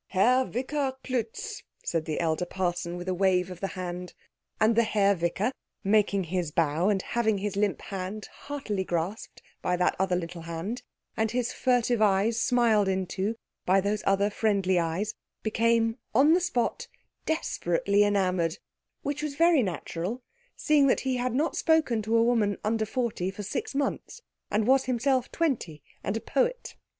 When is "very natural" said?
19.35-20.23